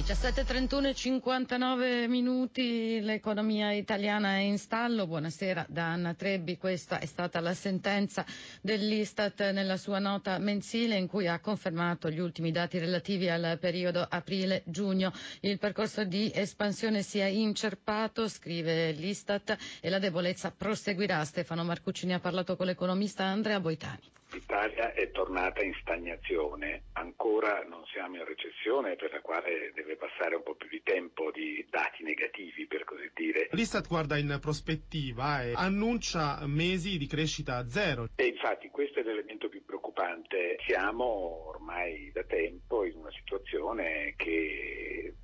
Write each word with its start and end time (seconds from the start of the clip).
17.31 0.00 0.86
e 0.86 0.94
59 0.94 2.08
minuti, 2.08 3.00
l'economia 3.02 3.70
italiana 3.72 4.36
è 4.36 4.38
in 4.38 4.56
stallo. 4.56 5.06
Buonasera 5.06 5.66
da 5.68 5.88
Anna 5.92 6.14
Trebbi. 6.14 6.56
Questa 6.56 6.98
è 6.98 7.04
stata 7.04 7.38
la 7.40 7.52
sentenza 7.52 8.24
dell'Istat 8.62 9.50
nella 9.50 9.76
sua 9.76 9.98
nota 9.98 10.38
mensile 10.38 10.96
in 10.96 11.06
cui 11.06 11.26
ha 11.28 11.38
confermato 11.38 12.08
gli 12.08 12.18
ultimi 12.18 12.50
dati 12.50 12.78
relativi 12.78 13.28
al 13.28 13.58
periodo 13.60 14.06
aprile-giugno. 14.08 15.12
Il 15.40 15.58
percorso 15.58 16.02
di 16.04 16.32
espansione 16.34 17.02
si 17.02 17.18
è 17.18 17.26
incerpato, 17.26 18.26
scrive 18.26 18.92
l'Istat, 18.92 19.54
e 19.82 19.90
la 19.90 19.98
debolezza 19.98 20.50
proseguirà. 20.50 21.22
Stefano 21.26 21.62
Marcucci 21.62 22.06
ne 22.06 22.14
ha 22.14 22.20
parlato 22.20 22.56
con 22.56 22.64
l'economista 22.64 23.24
Andrea 23.24 23.60
Boitani. 23.60 24.10
L'Italia 24.32 24.92
è 24.92 25.10
tornata 25.10 25.62
in 25.62 25.74
stagnazione, 25.80 26.84
ancora 26.92 27.62
non 27.68 27.79
siamo 28.00 28.16
in 28.16 28.24
recessione 28.24 28.96
per 28.96 29.12
la 29.12 29.20
quale 29.20 29.72
deve 29.74 29.96
passare 29.96 30.34
un 30.34 30.42
po' 30.42 30.54
più 30.54 30.68
di 30.68 30.80
tempo 30.82 31.30
di 31.30 31.66
dati 31.68 32.02
negativi 32.02 32.66
per 32.66 32.84
così 32.84 33.10
dire. 33.14 33.48
L'Istat 33.52 33.86
guarda 33.88 34.16
in 34.16 34.38
prospettiva 34.40 35.42
e 35.42 35.52
annuncia 35.54 36.40
mesi 36.46 36.96
di 36.96 37.06
crescita 37.06 37.68
zero. 37.68 38.08
E 38.16 38.26
infatti 38.26 38.70
questo 38.70 39.00
è 39.00 39.02
l'elemento 39.02 39.50
più 39.50 39.62
preoccupante. 39.66 40.56
Siamo 40.66 41.48
ormai 41.48 42.10
da 42.12 42.24
tempo 42.24 42.86
in 42.86 42.96
una 42.96 43.10
situazione 43.10 44.14
che 44.16 45.14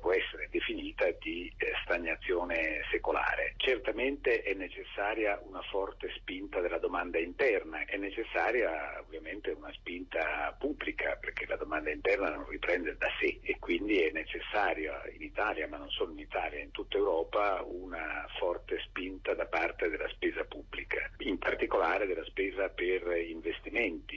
può 0.00 0.12
essere 0.12 0.48
definita 0.50 1.10
di 1.18 1.52
eh, 1.56 1.72
stagnazione 1.84 2.82
secolare. 2.90 3.54
Certamente 3.56 4.42
è 4.42 4.52
necessaria 4.54 5.40
una 5.44 5.62
forte 5.62 6.12
spinta 6.16 6.60
della 6.60 6.78
domanda 6.78 7.18
interna, 7.18 7.84
è 7.84 7.96
necessaria 7.96 9.00
ovviamente 9.00 9.50
una 9.50 9.72
spinta 9.72 10.54
pubblica 10.58 11.16
perché 11.16 11.46
la 11.46 11.56
domanda 11.56 11.90
interna 11.90 12.30
non 12.30 12.48
riprende 12.48 12.96
da 12.96 13.08
sé 13.18 13.40
e 13.42 13.58
quindi 13.58 14.00
è 14.00 14.10
necessaria 14.12 15.02
in 15.12 15.22
Italia, 15.22 15.66
ma 15.68 15.78
non 15.78 15.90
solo 15.90 16.12
in 16.12 16.18
Italia, 16.18 16.60
in 16.60 16.70
tutta 16.70 16.96
Europa 16.96 17.62
una 17.66 18.26
forte 18.38 18.78
spinta 18.86 19.34
da 19.34 19.46
parte 19.46 19.88
della 19.88 20.08
spesa 20.08 20.44
pubblica, 20.44 21.10
in 21.18 21.38
particolare 21.38 22.06
della 22.06 22.24
spesa 22.24 22.68
per 22.68 23.16
investimenti 23.16 24.13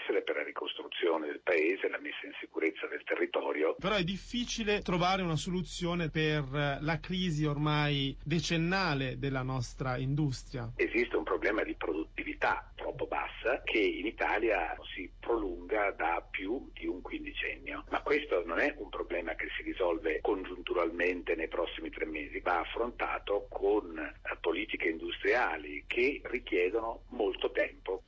essere 0.00 0.22
per 0.22 0.36
la 0.36 0.42
ricostruzione 0.42 1.26
del 1.26 1.40
paese, 1.40 1.88
la 1.88 2.00
messa 2.00 2.24
in 2.24 2.32
sicurezza 2.40 2.86
del 2.86 3.02
territorio. 3.04 3.76
Però 3.78 3.94
è 3.94 4.04
difficile 4.04 4.80
trovare 4.80 5.22
una 5.22 5.36
soluzione 5.36 6.10
per 6.10 6.44
la 6.80 6.98
crisi 7.00 7.44
ormai 7.44 8.16
decennale 8.24 9.18
della 9.18 9.42
nostra 9.42 9.96
industria. 9.96 10.72
Esiste 10.76 11.16
un 11.16 11.24
problema 11.24 11.62
di 11.62 11.74
produttività 11.74 12.70
troppo 12.74 13.06
bassa 13.06 13.62
che 13.64 13.78
in 13.78 14.06
Italia 14.06 14.76
si 14.94 15.10
prolunga 15.20 15.90
da 15.92 16.26
più 16.28 16.70
di 16.72 16.86
un 16.86 17.00
quindicennio. 17.02 17.84
Ma 17.90 18.00
questo 18.02 18.42
non 18.44 18.58
è 18.58 18.74
un 18.78 18.88
problema 18.88 19.34
che 19.34 19.48
si 19.56 19.62
risolve 19.62 20.20
congiunturalmente 20.20 21.34
nei 21.34 21.48
prossimi 21.48 21.90
tre 21.90 22.06
mesi, 22.06 22.40
va 22.40 22.60
affrontato 22.60 23.46
con 23.48 23.98
politiche 24.40 24.88
industriali 24.88 25.84
che 25.86 26.20
richiedono 26.24 27.04
molto 27.08 27.50
tempo. 27.52 28.04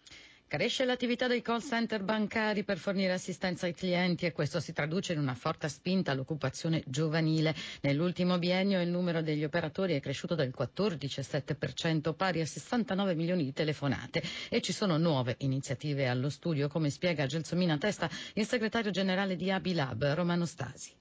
Cresce 0.53 0.85
l'attività 0.85 1.29
dei 1.29 1.41
call 1.41 1.63
center 1.63 2.03
bancari 2.03 2.63
per 2.63 2.77
fornire 2.77 3.15
assistenza 3.15 3.65
ai 3.65 3.73
clienti 3.73 4.27
e 4.27 4.33
questo 4.33 4.61
si 4.61 4.75
traduce 4.75 5.15
in 5.15 5.19
una 5.19 5.35
forte 5.35 5.67
spinta 5.71 6.11
all'occupazione 6.13 6.83
giovanile. 6.85 7.55
Nell'ultimo 7.81 8.39
biennio 8.39 8.83
il 8.83 8.91
numero 8.91 9.23
degli 9.23 9.45
operatori 9.45 9.95
è 9.95 10.01
cresciuto 10.01 10.35
del 10.35 10.53
14,7% 10.55 12.15
pari 12.15 12.43
a 12.43 12.47
69 12.47 13.15
milioni 13.15 13.45
di 13.45 13.55
telefonate 13.55 14.23
e 14.51 14.61
ci 14.61 14.75
sono 14.75 14.99
nuove 14.99 15.37
iniziative 15.39 16.07
allo 16.07 16.29
studio 16.29 16.69
come 16.69 16.91
spiega 16.91 17.25
Gelsomina 17.25 17.79
Testa 17.79 18.11
il 18.35 18.47
segretario 18.47 18.91
generale 18.91 19.37
di 19.37 19.51
Abilab 19.51 20.05
Romano 20.13 20.45
Stasi 20.45 20.93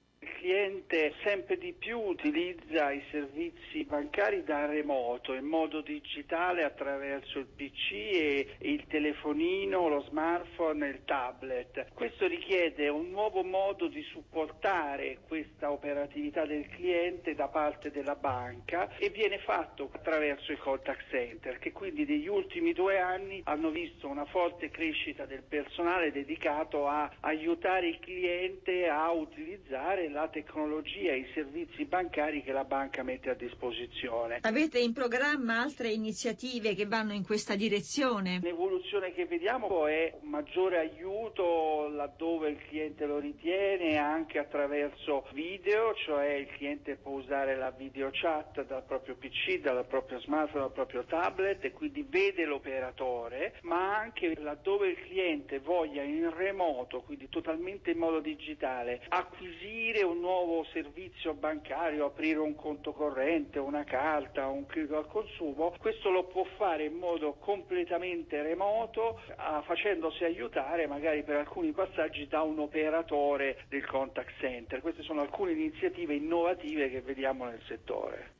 cliente 0.91 1.13
sempre 1.23 1.57
di 1.57 1.73
più 1.73 1.99
utilizza 1.99 2.91
i 2.91 3.01
servizi 3.11 3.85
bancari 3.85 4.43
da 4.43 4.65
remoto, 4.65 5.33
in 5.33 5.45
modo 5.45 5.79
digitale 5.79 6.63
attraverso 6.65 7.39
il 7.39 7.47
PC 7.47 7.91
e 7.91 8.47
il 8.59 8.85
telefonino, 8.87 9.87
lo 9.87 10.01
smartphone 10.01 10.85
e 10.85 10.89
il 10.89 11.05
tablet. 11.05 11.93
Questo 11.93 12.27
richiede 12.27 12.89
un 12.89 13.09
nuovo 13.09 13.41
modo 13.43 13.87
di 13.87 14.01
supportare 14.01 15.19
questa 15.27 15.71
operatività 15.71 16.45
del 16.45 16.67
cliente 16.67 17.35
da 17.35 17.47
parte 17.47 17.89
della 17.89 18.15
banca 18.15 18.93
e 18.97 19.09
viene 19.09 19.39
fatto 19.39 19.89
attraverso 19.93 20.51
i 20.51 20.57
contact 20.57 21.09
center 21.09 21.57
che 21.59 21.71
quindi 21.71 22.05
negli 22.05 22.27
ultimi 22.27 22.73
due 22.73 22.99
anni 22.99 23.41
hanno 23.45 23.69
visto 23.69 24.07
una 24.07 24.25
forte 24.25 24.69
crescita 24.69 25.25
del 25.25 25.43
personale 25.47 26.11
dedicato 26.11 26.87
a 26.87 27.09
aiutare 27.21 27.87
il 27.87 27.99
cliente 27.99 28.89
a 28.89 29.09
utilizzare 29.11 30.09
la 30.09 30.27
tecnologia 30.27 30.79
e 30.83 31.17
i 31.17 31.27
servizi 31.33 31.85
bancari 31.85 32.41
che 32.41 32.51
la 32.51 32.63
banca 32.63 33.03
mette 33.03 33.29
a 33.29 33.35
disposizione. 33.35 34.39
Avete 34.41 34.79
in 34.79 34.93
programma 34.93 35.61
altre 35.61 35.89
iniziative 35.89 36.73
che 36.73 36.85
vanno 36.85 37.13
in 37.13 37.23
questa 37.23 37.55
direzione? 37.55 38.39
L'evoluzione 38.41 39.13
che 39.13 39.25
vediamo 39.25 39.87
è 39.87 40.17
un 40.21 40.29
maggiore 40.29 40.79
aiuto 40.79 41.87
laddove 41.89 42.49
il 42.49 42.57
cliente 42.67 43.05
lo 43.05 43.19
ritiene 43.19 43.97
anche 43.97 44.39
attraverso 44.39 45.27
video, 45.33 45.93
cioè 46.05 46.33
il 46.33 46.47
cliente 46.47 46.95
può 46.95 47.13
usare 47.13 47.55
la 47.55 47.71
video 47.71 48.09
chat 48.11 48.65
dal 48.65 48.83
proprio 48.83 49.15
PC, 49.15 49.59
dal 49.59 49.85
proprio 49.85 50.19
smartphone, 50.19 50.63
dal 50.63 50.73
proprio 50.73 51.03
tablet 51.03 51.63
e 51.63 51.71
quindi 51.71 52.05
vede 52.07 52.45
l'operatore, 52.45 53.59
ma 53.63 53.97
anche 53.97 54.35
laddove 54.39 54.89
il 54.89 54.97
cliente 54.97 55.59
voglia 55.59 56.01
in 56.01 56.33
remoto, 56.35 57.01
quindi 57.01 57.29
totalmente 57.29 57.91
in 57.91 57.97
modo 57.97 58.19
digitale, 58.19 59.01
acquisire 59.09 60.03
un 60.03 60.19
nuovo 60.19 60.63
servizio 60.71 61.33
bancario, 61.33 62.05
aprire 62.05 62.39
un 62.39 62.55
conto 62.55 62.91
corrente, 62.91 63.59
una 63.59 63.83
carta, 63.83 64.47
un 64.47 64.65
credito 64.65 64.97
al 64.97 65.07
consumo, 65.07 65.73
questo 65.79 66.09
lo 66.09 66.25
può 66.25 66.43
fare 66.57 66.85
in 66.85 66.97
modo 66.97 67.33
completamente 67.33 68.41
remoto, 68.41 69.19
facendosi 69.63 70.23
aiutare 70.23 70.87
magari 70.87 71.23
per 71.23 71.37
alcuni 71.37 71.71
passaggi 71.71 72.27
da 72.27 72.41
un 72.41 72.59
operatore 72.59 73.65
del 73.69 73.85
contact 73.85 74.39
center. 74.39 74.81
Queste 74.81 75.03
sono 75.03 75.21
alcune 75.21 75.51
iniziative 75.51 76.13
innovative 76.15 76.89
che 76.89 77.01
vediamo 77.01 77.45
nel 77.45 77.61
settore. 77.67 78.33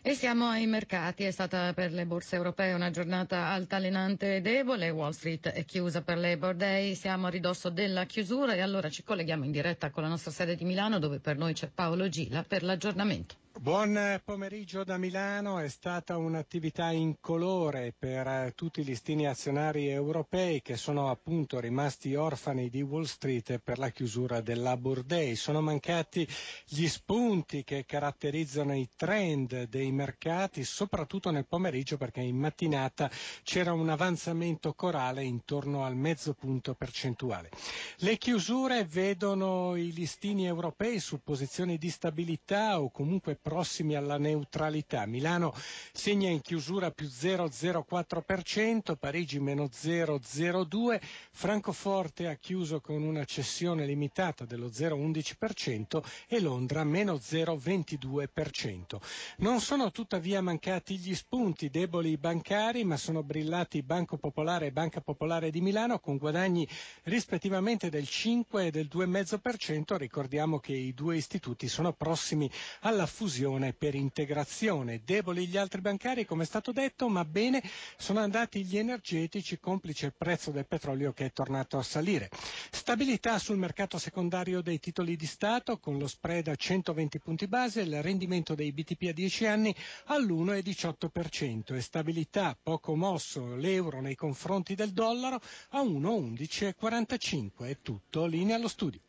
E 0.00 0.14
siamo 0.14 0.46
ai 0.46 0.66
mercati, 0.66 1.24
è 1.24 1.30
stata 1.32 1.72
per 1.74 1.92
le 1.92 2.06
borse 2.06 2.36
europee 2.36 2.72
una 2.72 2.90
giornata 2.90 3.46
altalenante 3.48 4.36
e 4.36 4.40
debole, 4.40 4.90
Wall 4.90 5.10
Street 5.10 5.48
è 5.48 5.64
chiusa 5.64 6.02
per 6.02 6.18
Labor 6.18 6.54
Day, 6.54 6.94
siamo 6.94 7.26
a 7.26 7.30
ridosso 7.30 7.68
della 7.68 8.04
chiusura 8.04 8.54
e 8.54 8.60
allora 8.60 8.90
ci 8.90 9.02
colleghiamo 9.02 9.44
in 9.44 9.50
diretta 9.50 9.90
con 9.90 10.04
la 10.04 10.08
nostra 10.08 10.30
sede 10.30 10.54
di 10.54 10.64
Milano 10.64 11.00
dove 11.00 11.18
per 11.18 11.36
noi 11.36 11.52
c'è 11.52 11.68
Paolo 11.68 12.08
Gila 12.08 12.44
per 12.44 12.62
l'aggiornamento. 12.62 13.34
Buon 13.60 14.20
pomeriggio 14.24 14.84
da 14.84 14.98
Milano, 14.98 15.58
è 15.58 15.66
stata 15.68 16.16
un'attività 16.16 16.92
incolore 16.92 17.92
per 17.98 18.52
tutti 18.54 18.80
i 18.82 18.84
listini 18.84 19.26
azionari 19.26 19.88
europei 19.88 20.62
che 20.62 20.76
sono 20.76 21.10
appunto 21.10 21.58
rimasti 21.58 22.14
orfani 22.14 22.70
di 22.70 22.82
Wall 22.82 23.02
Street 23.02 23.58
per 23.58 23.78
la 23.78 23.90
chiusura 23.90 24.40
del 24.42 24.62
Labor 24.62 25.02
Day. 25.02 25.34
Sono 25.34 25.60
mancati 25.60 26.26
gli 26.66 26.86
spunti 26.86 27.64
che 27.64 27.84
caratterizzano 27.84 28.76
i 28.76 28.88
trend 28.94 29.64
dei 29.64 29.90
mercati, 29.90 30.62
soprattutto 30.62 31.32
nel 31.32 31.44
pomeriggio 31.48 31.96
perché 31.96 32.20
in 32.20 32.36
mattinata 32.36 33.10
c'era 33.42 33.72
un 33.72 33.88
avanzamento 33.88 34.72
corale 34.72 35.24
intorno 35.24 35.84
al 35.84 35.96
mezzo 35.96 36.32
punto 36.32 36.74
percentuale. 36.74 37.50
Le 37.96 38.18
chiusure 38.18 38.84
vedono 38.84 39.74
i 39.74 39.92
listini 39.92 40.46
europei 40.46 41.00
su 41.00 41.20
posizioni 41.24 41.76
di 41.76 41.90
stabilità 41.90 42.80
o 42.80 42.92
comunque 42.92 43.34
prossimi 43.48 43.94
alla 43.96 44.18
neutralità. 44.18 45.06
Milano 45.06 45.54
segna 45.94 46.28
in 46.28 46.42
chiusura 46.42 46.90
più 46.90 47.06
0,04%, 47.06 48.94
Parigi 49.00 49.40
meno 49.40 49.64
0,02%, 49.72 51.00
Francoforte 51.30 52.28
ha 52.28 52.34
chiuso 52.34 52.82
con 52.82 53.02
una 53.02 53.24
cessione 53.24 53.86
limitata 53.86 54.44
dello 54.44 54.66
0,11% 54.66 56.02
e 56.28 56.40
Londra 56.42 56.84
meno 56.84 57.14
0,22%. 57.14 58.98
Non 59.38 59.60
sono 59.60 59.90
tuttavia 59.92 60.42
mancati 60.42 60.98
gli 60.98 61.14
spunti 61.14 61.70
deboli 61.70 62.18
bancari, 62.18 62.84
ma 62.84 62.98
sono 62.98 63.22
brillati 63.22 63.82
Banco 63.82 64.18
Popolare 64.18 64.66
e 64.66 64.72
Banca 64.72 65.00
Popolare 65.00 65.50
di 65.50 65.62
Milano 65.62 66.00
con 66.00 66.18
guadagni 66.18 66.68
rispettivamente 67.04 67.88
del 67.88 68.06
5 68.06 68.66
e 68.66 68.70
del 68.70 68.90
2,5%. 68.92 69.96
Ricordiamo 69.96 70.58
che 70.58 70.74
i 70.74 70.92
due 70.92 71.16
istituti 71.16 71.66
sono 71.66 71.94
prossimi 71.94 72.50
alla 72.80 73.06
fusione 73.06 73.36
esclusione 73.38 73.72
per 73.72 73.94
integrazione. 73.94 75.02
Deboli 75.04 75.46
gli 75.46 75.56
altri 75.56 75.80
bancari, 75.80 76.24
come 76.24 76.42
è 76.42 76.46
stato 76.46 76.72
detto, 76.72 77.08
ma 77.08 77.24
bene 77.24 77.62
sono 77.96 78.18
andati 78.20 78.64
gli 78.64 78.76
energetici, 78.78 79.60
complice 79.60 80.06
il 80.06 80.14
prezzo 80.16 80.50
del 80.50 80.66
petrolio 80.66 81.12
che 81.12 81.26
è 81.26 81.32
tornato 81.32 81.78
a 81.78 81.82
salire. 81.82 82.30
Stabilità 82.70 83.38
sul 83.38 83.56
mercato 83.56 83.96
secondario 83.98 84.60
dei 84.60 84.80
titoli 84.80 85.14
di 85.16 85.26
Stato 85.26 85.78
con 85.78 85.98
lo 85.98 86.08
spread 86.08 86.48
a 86.48 86.56
120 86.56 87.20
punti 87.20 87.46
base, 87.46 87.82
il 87.82 88.02
rendimento 88.02 88.54
dei 88.56 88.72
BTP 88.72 89.06
a 89.08 89.12
10 89.12 89.46
anni 89.46 89.74
all'1,18% 90.06 91.74
e 91.74 91.80
stabilità 91.80 92.56
poco 92.60 92.96
mosso 92.96 93.54
l'euro 93.54 94.00
nei 94.00 94.16
confronti 94.16 94.74
del 94.74 94.90
dollaro 94.92 95.40
a 95.70 95.82
1,1145. 95.82 97.66
È 97.68 97.78
tutto, 97.82 98.26
linea 98.26 98.56
allo 98.56 98.68
studio. 98.68 99.00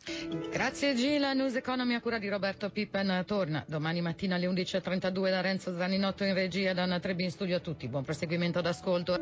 Grazie 0.52 0.94
Gila, 0.94 1.34
News 1.34 1.56
Economy 1.56 1.96
a 1.96 2.02
cura 2.02 2.20
di 2.20 2.30
Roberto 2.30 2.70
Pippen 2.70 3.24
torna 3.26 3.64
domani 3.68 4.02
mattina 4.19 4.36
alle 4.36 4.48
11.32 4.48 5.30
da 5.30 5.39
Renzo 5.39 5.77
Zaninotto 5.77 6.25
in 6.25 6.33
regia 6.33 6.74
da 6.74 6.83
Anna 6.83 7.00
Trebbi 7.00 7.24
in 7.24 7.31
studio 7.31 7.56
a 7.56 7.60
tutti. 7.62 7.88
Buon 7.88 8.04
proseguimento 8.04 8.60
d'ascolto. 8.60 9.18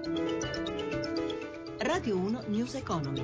Radio 1.77 2.17
1 2.17 2.43
News 2.47 2.73
Economy. 2.73 3.23